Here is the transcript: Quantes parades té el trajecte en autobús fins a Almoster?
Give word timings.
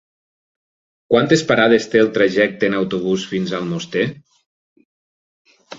Quantes 1.15 1.43
parades 1.51 1.85
té 1.93 2.01
el 2.07 2.11
trajecte 2.17 2.71
en 2.71 2.79
autobús 2.81 3.29
fins 3.35 3.55
a 3.57 3.61
Almoster? 3.61 4.09